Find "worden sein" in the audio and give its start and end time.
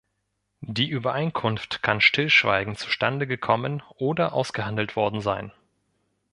4.95-5.51